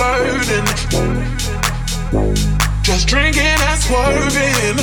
That 0.00 0.64
Just 2.82 3.06
drinking 3.06 3.42
and 3.42 3.80
swerving. 3.80 4.78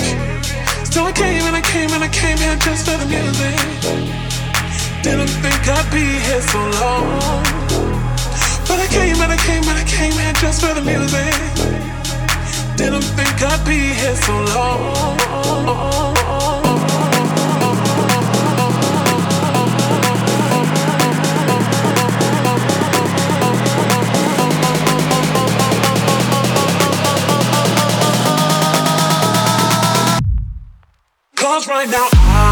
So 0.86 1.06
I 1.06 1.12
came 1.12 1.44
and 1.44 1.56
I 1.56 1.62
came 1.62 1.90
and 1.92 2.04
I 2.04 2.08
came 2.10 2.38
here 2.38 2.56
just 2.58 2.86
for 2.86 2.98
the 2.98 3.06
music. 3.06 3.58
Didn't 5.02 5.34
think 5.42 5.68
I'd 5.68 5.90
be 5.92 6.06
here 6.26 6.42
so 6.42 6.60
long. 6.82 7.08
But 8.68 8.80
I 8.80 8.88
came 8.90 9.18
and 9.18 9.32
I 9.32 9.38
came 9.38 9.64
and 9.64 9.78
I 9.78 9.86
came 9.86 10.14
here 10.14 10.34
just 10.34 10.62
for 10.62 10.74
the 10.74 10.82
music. 10.82 11.34
Didn't 12.78 13.08
think 13.18 13.42
I'd 13.42 13.66
be 13.66 13.94
here 14.00 14.16
so 14.16 14.34
long. 14.54 16.47
Right 31.66 31.90
now 31.90 32.47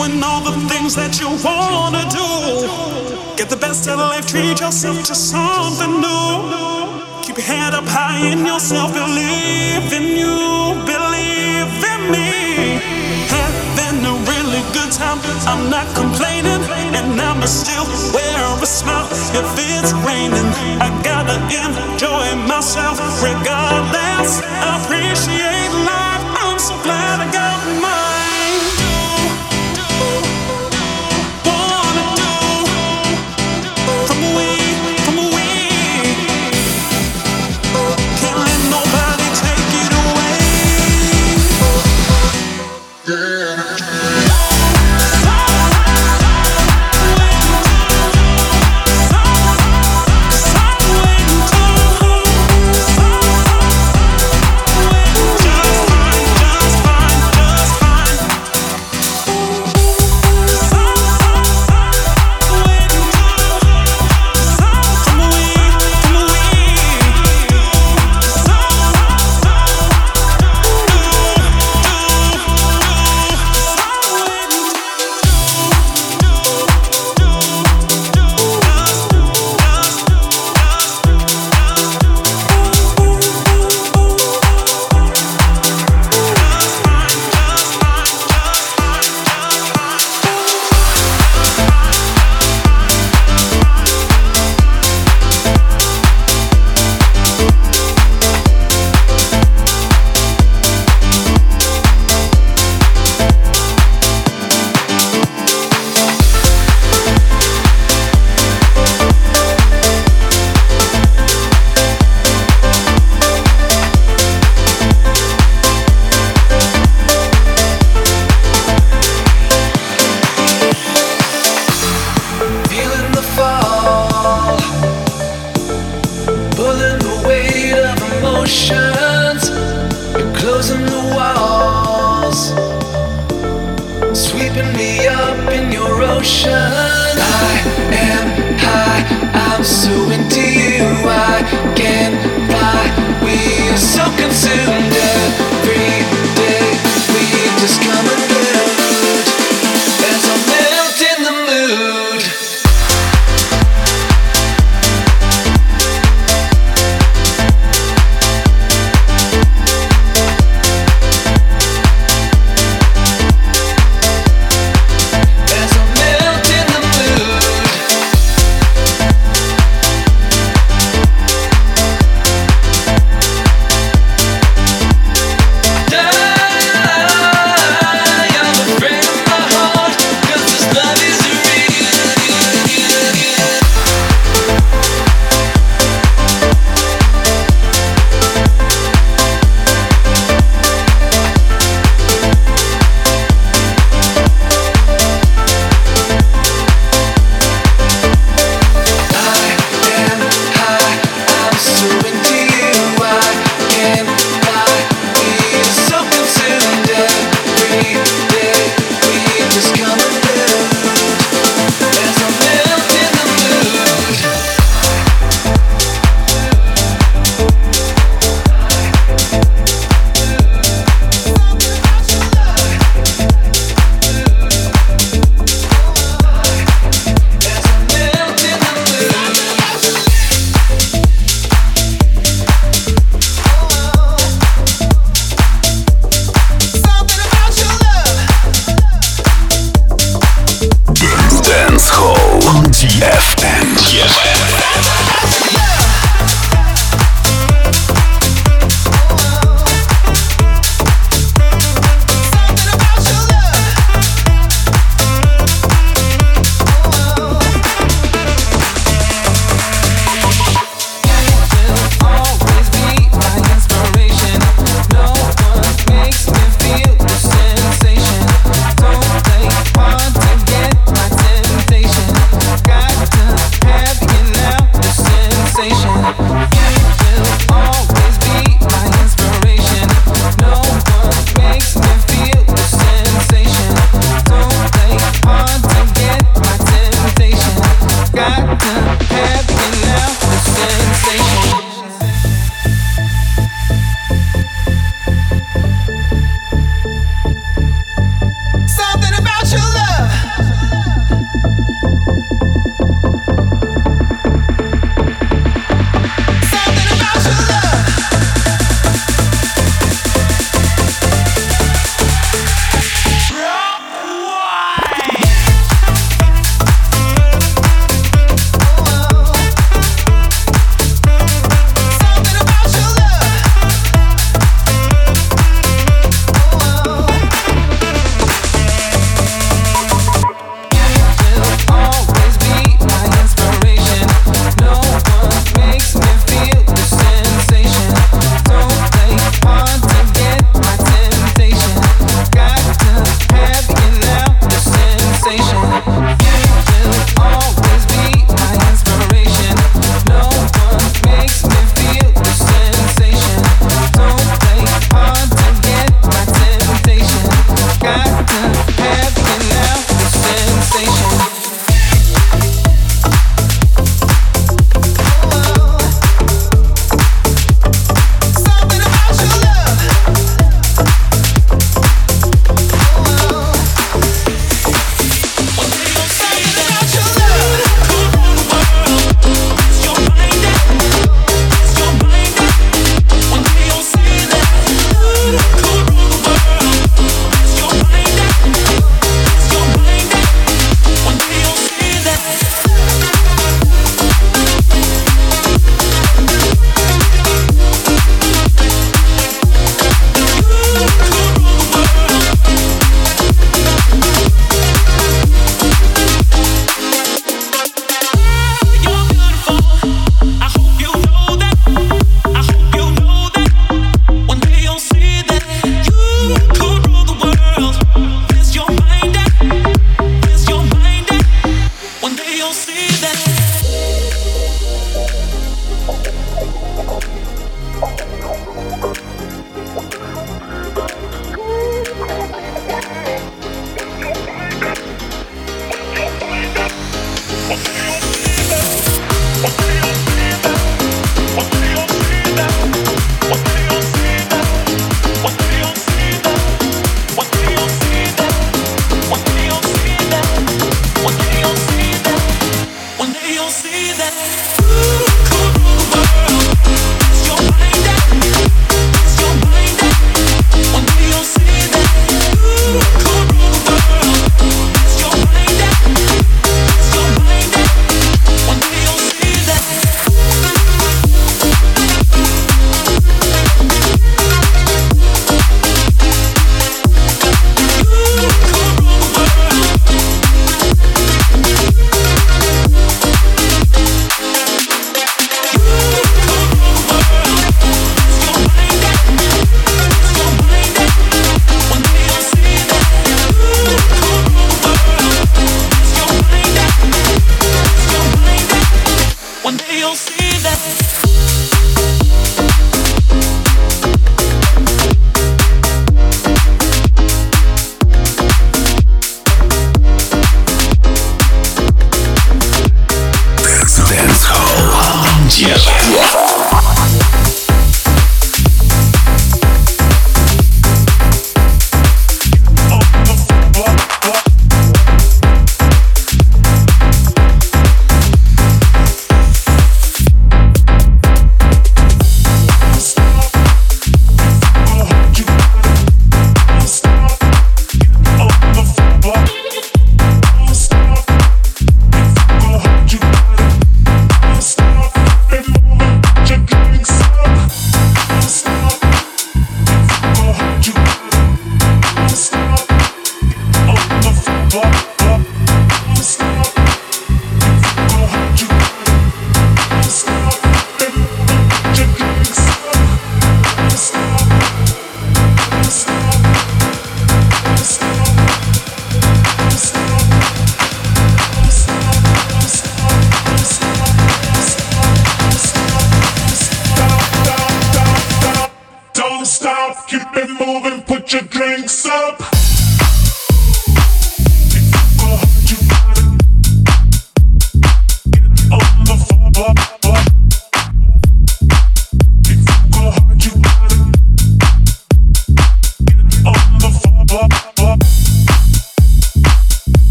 doing 0.00 0.22
all 0.22 0.40
the 0.40 0.56
things 0.68 0.94
that 0.94 1.20
you 1.20 1.28
wanna 1.44 2.04
do. 2.08 3.36
Get 3.36 3.48
the 3.50 3.56
best 3.56 3.88
out 3.88 3.98
of 3.98 4.08
life, 4.10 4.26
treat 4.26 4.60
yourself 4.60 5.02
to 5.04 5.14
something 5.14 6.00
new. 6.00 7.04
Keep 7.22 7.36
your 7.38 7.46
head 7.46 7.74
up 7.74 7.84
high 7.86 8.20
in 8.32 8.46
yourself, 8.46 8.92
believe 8.94 9.92
in 9.92 10.06
you, 10.20 10.36
believe 10.88 11.72
in 11.92 12.00
me. 12.14 12.80
Having 13.36 13.98
a 14.12 14.14
really 14.30 14.62
good 14.72 14.92
time, 14.92 15.18
I'm 15.50 15.68
not 15.68 15.86
complaining, 15.94 16.62
and 16.96 17.20
I'ma 17.20 17.46
still 17.46 17.86
wear 18.14 18.40
a 18.62 18.66
smile 18.66 19.08
if 19.40 19.48
it's 19.58 19.92
raining. 20.06 20.48
I 20.80 20.88
gotta 21.04 21.36
enjoy 21.62 22.26
myself 22.48 22.96
regardless. 23.22 24.40
Appreciate 24.74 25.72
life. 25.84 26.09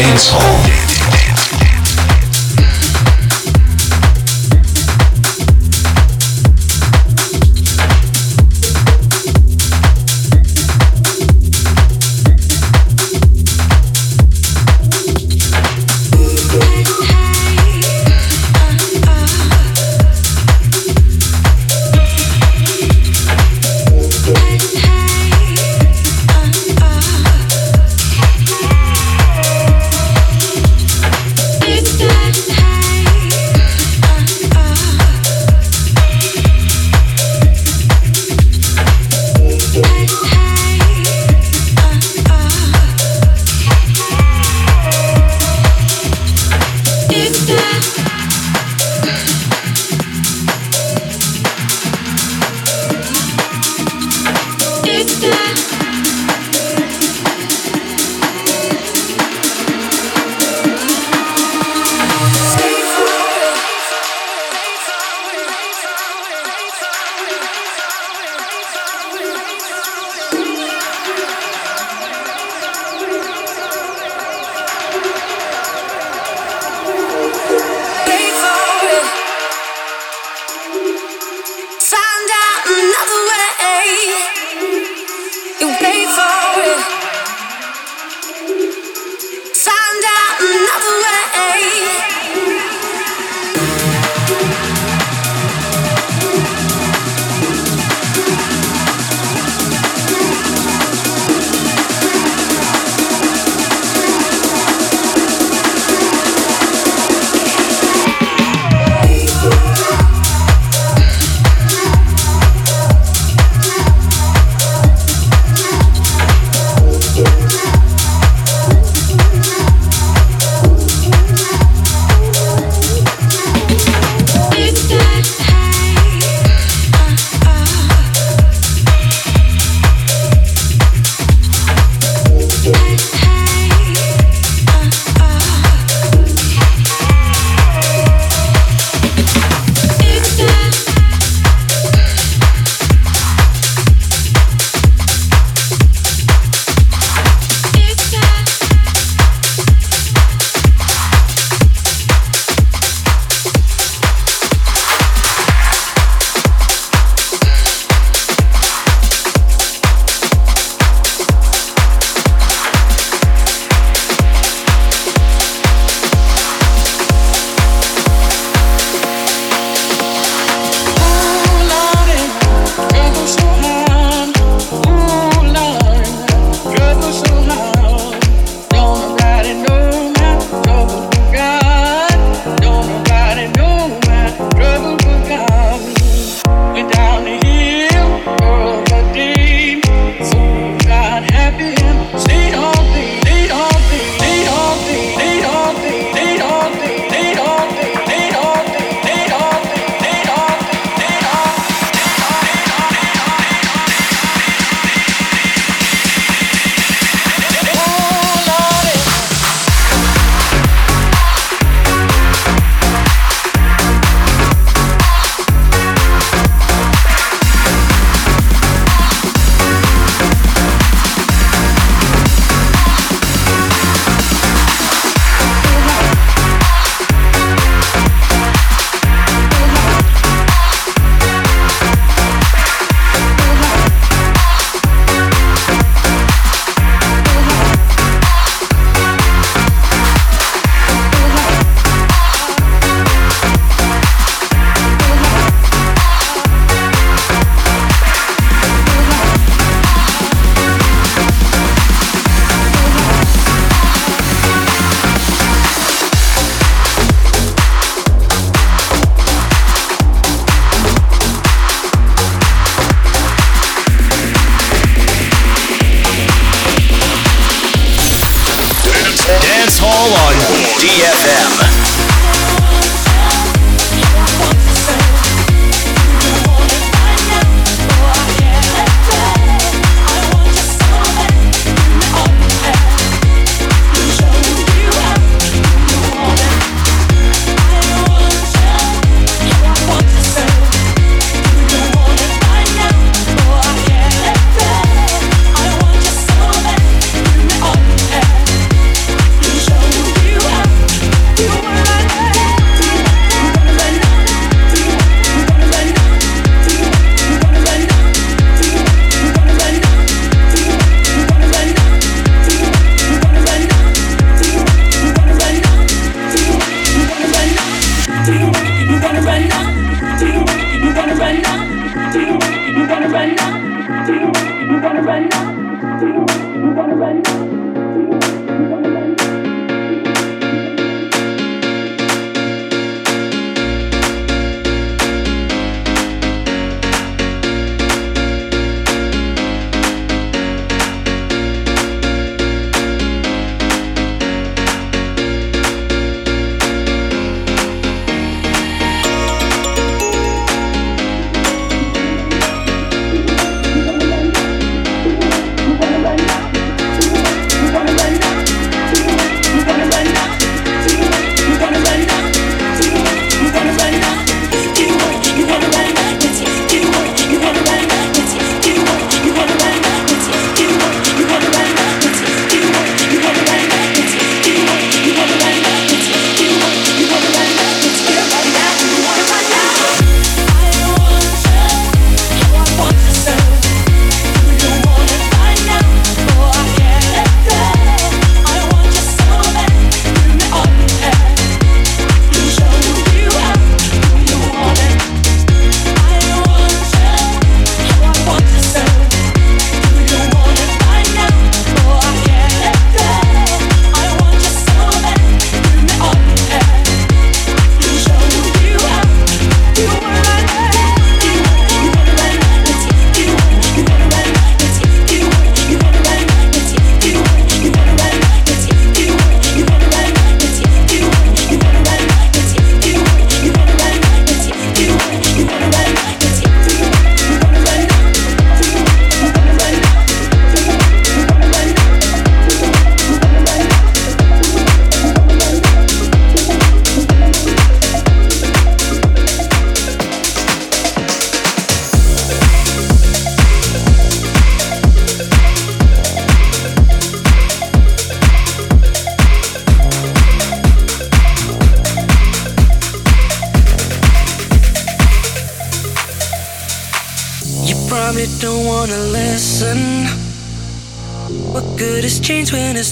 dance 0.00 0.30
hall. 0.32 0.59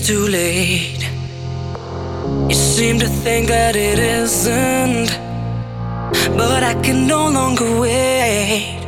too 0.08 0.26
late. 0.26 1.06
You 2.48 2.54
seem 2.54 2.98
to 2.98 3.06
think 3.06 3.48
that 3.48 3.76
it 3.76 3.98
isn't, 3.98 5.08
but 6.34 6.62
I 6.62 6.72
can 6.82 7.06
no 7.06 7.28
longer 7.28 7.78
wait. 7.78 8.80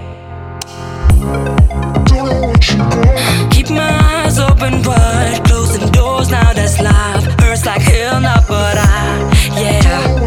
Keep 3.50 3.68
my 3.68 3.92
eyes 4.14 4.38
open 4.38 4.82
wide, 4.82 5.42
closing 5.44 5.92
doors 5.92 6.30
now 6.30 6.54
that's 6.54 6.80
life. 6.80 7.24
Hurts 7.38 7.66
like 7.66 7.82
hell 7.82 8.18
now, 8.22 8.40
but 8.48 8.76
I, 8.78 9.60
yeah. 9.60 10.26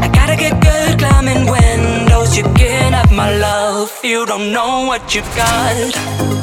I 0.00 0.08
gotta 0.08 0.36
get 0.36 0.54
good 0.62 0.98
climbing 0.98 1.44
windows. 1.50 2.34
You 2.34 2.44
get 2.54 2.94
up, 2.94 3.12
my 3.12 3.36
love. 3.36 3.92
You 4.02 4.24
don't 4.24 4.52
know 4.52 4.86
what 4.86 5.14
you've 5.14 5.36
got. 5.36 6.37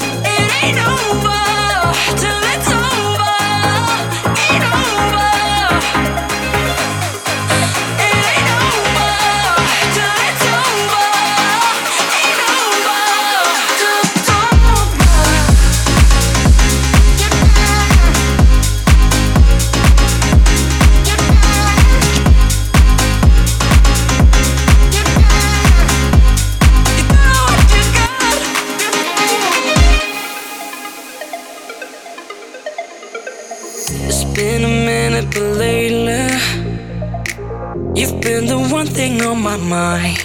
mine. 39.66 40.16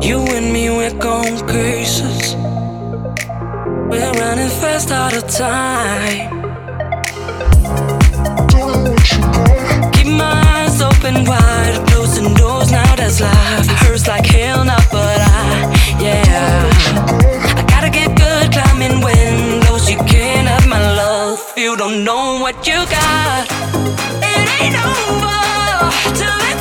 You 0.00 0.18
and 0.36 0.52
me, 0.52 0.70
we're 0.70 0.98
going 0.98 1.36
cases. 1.46 2.34
We're 3.90 4.12
running 4.22 4.52
fast 4.60 4.90
out 4.90 5.14
of 5.16 5.26
time. 5.28 6.30
Keep 9.92 10.06
my 10.06 10.42
eyes 10.54 10.80
open 10.80 11.24
wide, 11.24 11.84
closing 11.88 12.34
doors. 12.34 12.70
Now 12.70 12.94
that's 12.94 13.20
life. 13.20 13.66
Hurts 13.82 14.06
like 14.06 14.26
hell 14.26 14.64
now, 14.64 14.82
but 14.90 15.18
I, 15.20 15.98
yeah. 16.00 16.70
I 17.58 17.64
gotta 17.68 17.90
get 17.90 18.16
good 18.16 18.52
climbing 18.52 19.00
windows. 19.02 19.90
You 19.90 19.98
can't 19.98 20.46
have 20.46 20.68
my 20.68 20.80
love. 20.94 21.40
You 21.56 21.76
don't 21.76 22.04
know 22.04 22.38
what 22.40 22.66
you 22.66 22.78
got. 22.86 23.48
It 24.22 24.48
ain't 24.60 24.76
over 24.76 26.16
till. 26.16 26.51